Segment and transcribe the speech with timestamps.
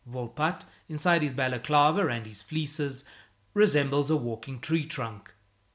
[0.09, 3.03] Volpatte, inside his Balaklava and his fleeces,
[3.53, 5.31] resembles a walking tree trunk.